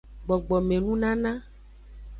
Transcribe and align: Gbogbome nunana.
Gbogbome 0.25 0.75
nunana. 0.83 1.31